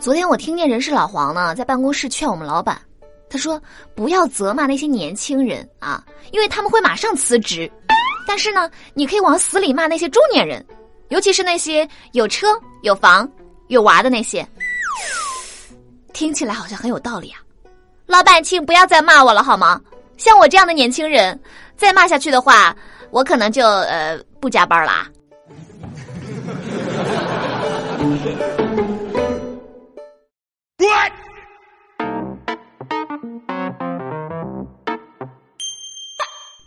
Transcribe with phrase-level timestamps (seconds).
[0.00, 2.80] 昨天我听见人事老黄呢在办公室劝我们老板，
[3.28, 3.60] 他说
[3.94, 7.70] 不要责骂那些年轻人啊，因为他们会马上辞职。
[8.26, 10.64] 但是呢，你可以往死里骂那些中年人，
[11.08, 12.46] 尤其是那些有车
[12.82, 13.30] 有房
[13.68, 14.46] 有娃的那些。
[16.12, 17.40] 听起来好像很有道理啊，
[18.06, 19.80] 老板，请不要再骂我了好吗？
[20.18, 21.38] 像我这样的年轻人，
[21.76, 22.76] 再骂下去的话，
[23.10, 25.08] 我可能就呃不加班啦。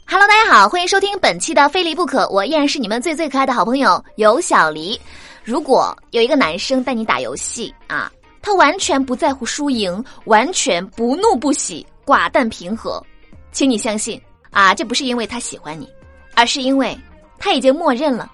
[0.07, 4.99] Hello，大家好，欢迎收听本期的《非离不可》，我依然是你们最最可爱的好朋友尤小黎。
[5.43, 8.09] 如果有一个男生带你打游戏啊，
[8.41, 13.03] 他完全不在乎输赢，完全不怒不喜，寡淡平和，
[13.51, 14.19] 请你相信
[14.49, 15.87] 啊，这不是因为他喜欢你，
[16.35, 16.97] 而是因为
[17.37, 18.31] 他已经默认了，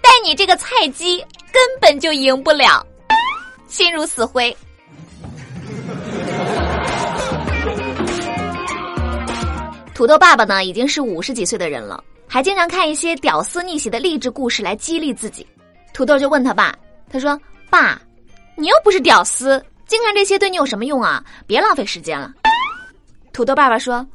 [0.00, 1.18] 但你这个菜鸡
[1.52, 2.84] 根本就赢不了，
[3.66, 4.56] 心如死灰。
[9.94, 15.46] 土豆爸爸呢，已经是五十几岁的人了，还经常看一些屌丝逆袭的励志故事来激励自己。
[15.94, 16.74] 土豆就问他爸
[17.10, 17.98] ：“他说，爸，
[18.56, 21.24] 你又不是屌丝，经常这些对你有什么用啊？
[21.46, 22.30] 别浪费时间了。”
[23.32, 24.06] 土豆爸爸说：“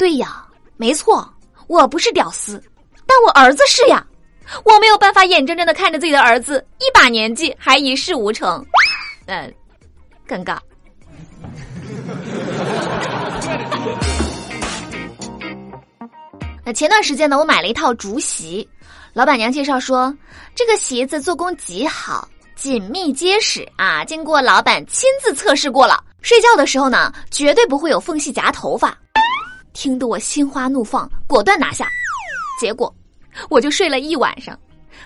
[0.00, 0.42] 对呀，
[0.78, 1.30] 没错，
[1.66, 2.58] 我不是屌丝，
[3.06, 4.02] 但我儿子是呀，
[4.64, 8.64] 我没有办法眼睁睁的看着自己的儿子一把年纪还一事无成，
[9.26, 9.54] 嗯，
[10.26, 10.56] 尴尬。”
[16.64, 18.66] 那前段时间呢，我买了一套竹席，
[19.12, 20.16] 老板娘介绍说，
[20.54, 22.26] 这个席子做工极好，
[22.56, 28.96] 紧密结实啊，经过老板亲自测试过了，睡觉的时候呢，绝对不会有缝隙夹头发。
[29.72, 31.88] 听得我心花怒放，果断拿下。
[32.60, 32.94] 结果
[33.48, 34.58] 我就睡了一晚上，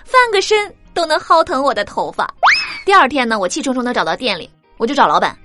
[0.03, 2.29] 翻个身都能薅疼我的头发。
[2.85, 5.37] 第二天呢，我气冲冲的找到店里，我就找老板。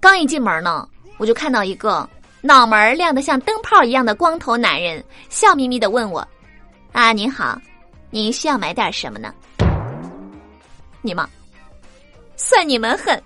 [0.00, 2.08] 刚一进门呢，我就看到一个。
[2.44, 6.26] 脑门亮得像灯泡一样的光头男人笑眯眯的问我
[6.90, 7.56] ：“啊，您好，
[8.10, 9.32] 您需要买点什么呢？”
[11.02, 11.24] 你们，
[12.34, 13.22] 算你们狠！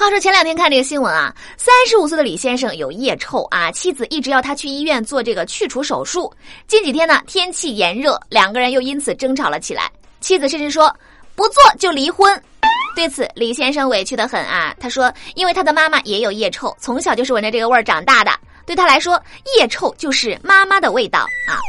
[0.00, 6.32] 话说前两天看这个新闻啊，三十五岁的李先生有腋臭啊，妻子一直要他去医院做这个去除手术。
[6.66, 10.90] 近几天呢，天气炎热，两个人又因此争吵了起来，妻子甚至说。
[11.34, 12.42] 不做就离婚，
[12.96, 14.74] 对此李先生委屈的很啊。
[14.80, 18.30] 他说，因为他的妈妈也有腋臭，从小就是闻着这个味儿长大的，
[18.64, 19.22] 对他来说，
[19.58, 21.60] 腋臭就是妈妈的味道啊。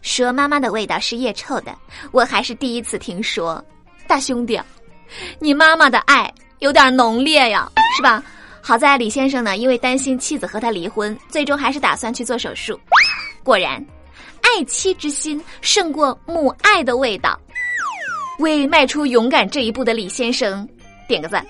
[0.00, 1.76] 说妈妈的味道是腋臭的，
[2.10, 3.62] 我还是第一次听说。
[4.06, 4.58] 大兄弟，
[5.38, 8.22] 你妈妈的爱有点浓烈呀，是吧？
[8.62, 12.78] 好在李先生呢，因为担心妻子和他离婚，最终还是打算去做手术。
[13.42, 13.84] 果然，
[14.40, 17.38] 爱妻之心胜过母爱的味道。
[18.38, 20.68] 为迈出勇敢这一步的李先生
[21.08, 21.46] 点个赞。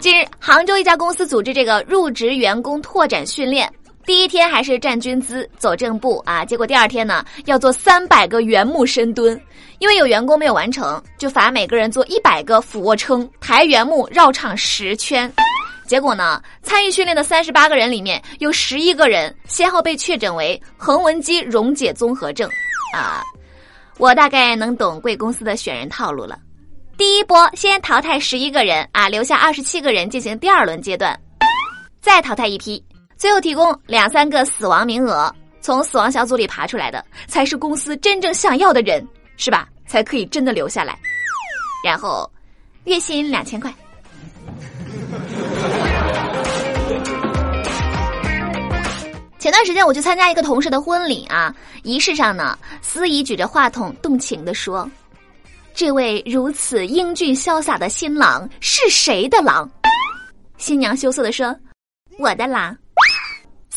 [0.00, 3.72] 近日，杭州一家公司组织这个入职员工拓展训练，
[4.04, 9.40] 第一天还是站军姿走正步啊，结果第二天呢要做三百个圆木深蹲，
[9.78, 15.32] 因为有员工没有完成，就罚每个人做一百个俯卧撑，抬圆木绕场十圈。
[15.86, 16.42] 结果呢？
[16.62, 22.48] 参与训练的三十八个人里面，有十一个人先后被确诊为横纹肌溶解综合症。
[22.94, 23.22] 啊，
[23.98, 26.38] 我大概能懂贵公司的选人套路了。
[26.96, 31.18] 第一波先淘汰十一个人啊，留下二十七个人进行第二轮阶段，
[32.00, 32.82] 再淘汰一批，
[33.22, 39.06] 最后提供两三个死亡名额，从死亡小组里爬出来的才是公司真正想要的人，
[39.36, 39.68] 是吧？
[39.86, 40.98] 才可以真的留下来。
[41.84, 42.28] 然后，
[42.82, 43.72] 月薪两千块。
[49.38, 51.54] 前段时间我去参加一个同事的婚礼啊，
[51.84, 54.90] 仪式上呢，司仪举着话筒动情的说
[55.72, 59.70] ：“这位如此英俊潇洒的新郎是谁的郎？”
[60.58, 61.56] 新娘羞涩的说
[62.18, 62.76] ：“我的郎。”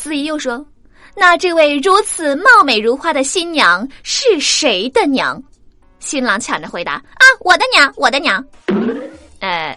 [0.06, 0.64] 司仪又说
[1.18, 5.42] ：“那这位如此貌美如花的新娘是谁的娘？”
[5.98, 8.46] 新郎抢着回答：“啊，我的娘，我的娘。”
[9.42, 9.76] 呃，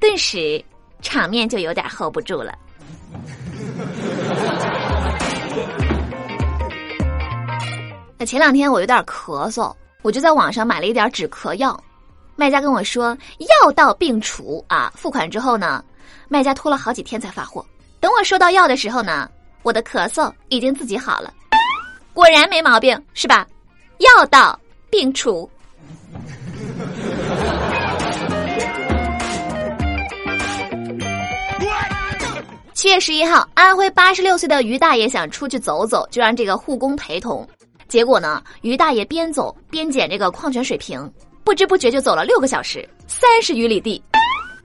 [0.00, 0.64] 顿时
[1.02, 2.54] 场面就有点 hold 不住了。
[8.16, 9.70] 那前两天我有点咳嗽，
[10.00, 11.78] 我就在网上买了一点止咳药。
[12.36, 15.84] 卖家跟我说药到病除啊，付款之后呢，
[16.30, 17.62] 卖家拖了好几天才发货。
[18.00, 19.28] 等我收到药的时候呢，
[19.62, 21.32] 我的咳嗽已经自己好了。
[22.12, 23.46] 果然没毛病是吧？
[23.98, 24.58] 药到
[24.90, 25.48] 病除。
[32.74, 37.48] 七月十一号安徽八十六岁的于大爷想出去走走就让这个护工陪同。
[37.86, 41.10] 结果呢于大爷边走边捡这个矿泉水瓶
[41.44, 44.02] 不知不觉就走了六个小时三十余里地。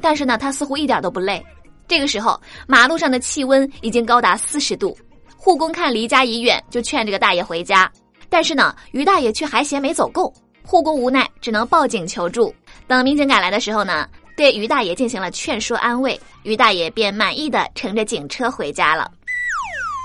[0.01, 1.45] 但是呢他似乎一点都不累
[1.88, 4.98] 这个时候，马路上的气温已经高达四十度。
[5.36, 7.89] 护工看离家已远，就劝这个大爷回家。
[8.30, 10.34] 但是呢，于大爷却还嫌没走够。
[10.63, 12.54] 护工无奈，只能报警求助。
[12.88, 14.07] 等民警赶来的时候呢？
[14.36, 19.10] 对于大爷进行了劝说安慰，于大爷便满意的乘着警车回家了。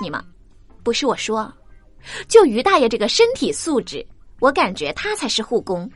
[0.01, 0.19] 你们，
[0.81, 1.53] 不是我说，
[2.27, 4.03] 就于大爷这个身体素质，
[4.39, 5.87] 我感觉他才是护工，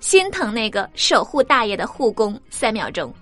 [0.00, 2.40] 心疼那个守护大爷的护工。
[2.48, 3.12] 三秒钟。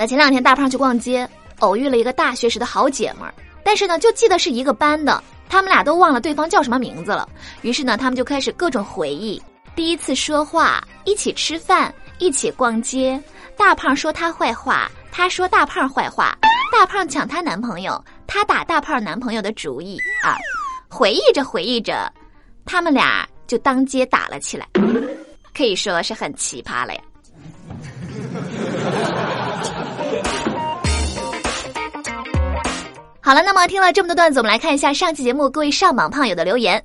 [0.00, 7.28] 那前两天大胖去逛街，偶遇了一个大学时的好姐们儿，但是呢，就记得是一个班的，他们俩都忘了对方叫什么名字了。
[7.60, 9.42] 于是呢，他们就开始各种回忆。
[9.76, 13.22] 第一次说话，一起吃饭，一起逛街。
[13.58, 16.34] 大胖说他坏话，他说大胖坏话。
[16.72, 20.34] 大胖抢她男朋友，他打大胖男朋友的主意啊！
[20.88, 22.10] 回忆着回忆着，
[22.64, 24.66] 他们俩就当街打了起来，
[25.54, 27.02] 可以说是很奇葩了呀。
[33.30, 36.82] 好了，那么听了这么多段子，我们来看一下上期节目各位上榜胖友的留言。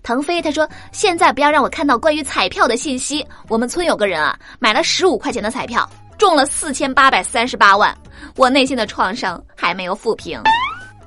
[0.00, 3.26] 腾飞他说：“现在不要让我看到关于彩票的信息。
[3.48, 7.92] 我们村有个人啊，买了十五块钱的彩票，中了四千八百三十八万。
[8.36, 10.40] 我内心的创伤还没有抚平。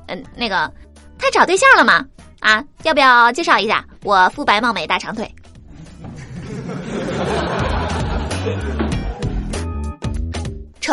[0.07, 0.69] 嗯，那个，
[1.17, 2.05] 他找对象了吗？
[2.41, 3.81] 啊，要不要介绍一下？
[4.03, 5.33] 我肤白貌美大长腿。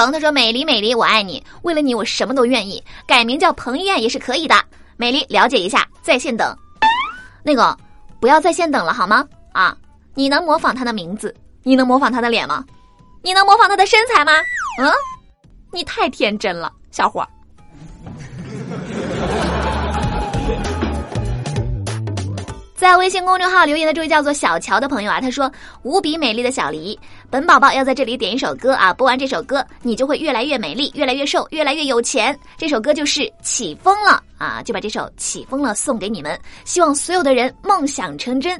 [0.00, 1.44] 成他说：美丽美丽，我爱你。
[1.62, 2.82] 为了你，我什么都愿意。
[3.06, 4.54] 改名叫彭于晏也是可以的。
[4.96, 6.56] 美丽，了解一下，在线等。
[7.42, 7.76] 那个。”
[8.20, 9.24] 不要在线等了好吗？
[9.52, 9.74] 啊，
[10.14, 11.34] 你能模仿他的名字？
[11.62, 12.62] 你能模仿他的脸吗？
[13.22, 14.32] 你能模仿他的身材吗？
[14.78, 14.92] 嗯，
[15.72, 17.28] 你太天真了，小伙儿。
[22.80, 25.52] 在微信公众号留言的这位叫做小乔的朋友啊，他说
[25.84, 26.98] ：“无比美丽的小黎，
[27.28, 32.34] 本宝宝要在这里点一首歌啊，播完这首歌，你就会越来越美丽，越来越瘦，越来越有钱。
[32.56, 38.58] 这首歌就是《起风了》啊，就把这首《起风了》送给你们，希望所有的人梦想成真。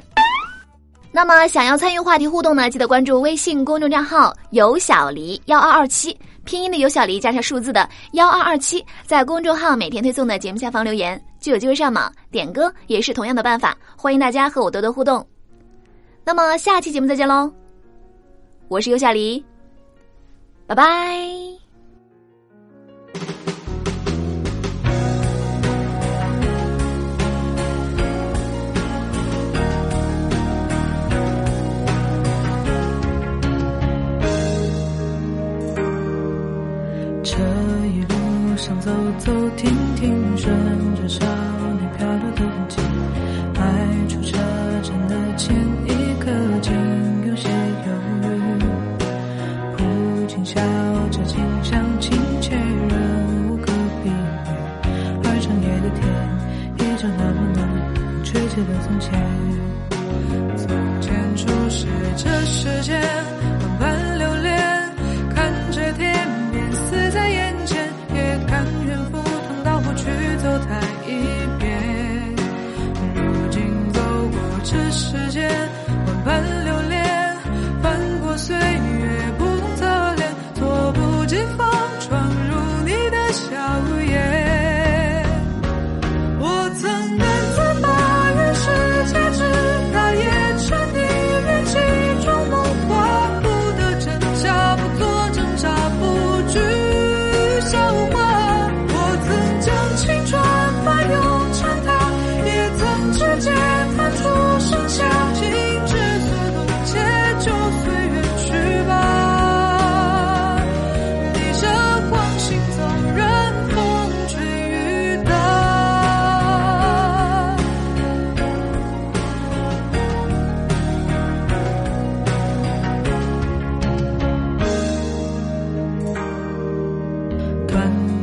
[1.11, 6.15] 那么想要参与话题互动呢，记得关注微信公众账号‘有小黎幺二二七’。”
[6.45, 13.77] 拼音的有小黎加上数字的幺二二七，在公众号每天推送的节目下方留言，就有机会上榜点歌，也是同样的办法。
[13.97, 15.27] 欢迎大家和我多多互动。
[16.23, 17.51] 那么下期节目再见喽，
[18.69, 19.43] 我是尤小黎，
[20.67, 21.50] 拜拜。
[41.11, 42.77] 少年漂流的痕迹，
[43.53, 43.59] 迈
[44.07, 44.37] 出车
[44.81, 45.53] 站的前
[45.85, 45.89] 一
[46.21, 46.31] 刻，
[46.61, 46.71] 竟
[47.27, 47.91] 有些犹
[48.21, 48.23] 豫。
[49.75, 49.79] 不
[50.27, 50.61] 禁笑
[51.11, 53.65] 着，清香亲切，仍无可
[54.01, 54.15] 避免。
[55.25, 56.01] 而长夜的天，
[56.77, 59.11] 依旧那么暖，吹起了从前。
[60.55, 60.69] 从
[61.01, 63.00] 前初识这世间，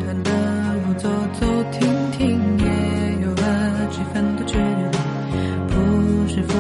[0.09, 0.31] 慢的
[0.87, 1.07] 路走
[1.39, 2.65] 走停停，也
[3.21, 4.83] 有了几分的距离，
[5.69, 6.55] 不是抚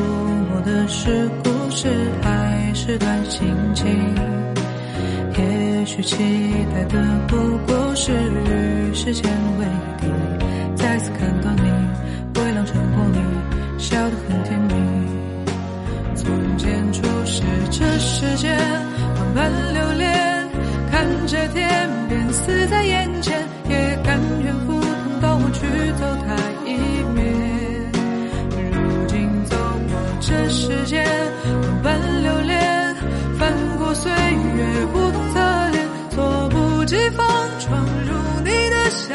[0.50, 1.88] 摸的是故事，
[2.20, 3.86] 还是段心情，
[5.38, 6.18] 也许期
[6.74, 7.36] 待的不
[7.66, 9.64] 过是与时间为
[9.98, 10.06] 敌，
[10.76, 11.70] 再次看到你，
[12.38, 13.18] 微亮晨光里，
[13.78, 14.74] 笑得很甜蜜，
[16.14, 18.54] 从前初识这世间，
[19.16, 20.46] 万般留恋，
[20.90, 22.97] 看着天边似在眼。
[23.68, 25.66] 也甘愿赴汤蹈火去
[25.98, 26.76] 走它一
[27.14, 27.92] 遍
[28.70, 29.56] 如今走
[29.88, 31.04] 过这世间
[31.82, 32.94] 万般流连
[33.38, 37.26] 翻过岁月不同侧脸措不及防
[37.58, 39.14] 闯入你的笑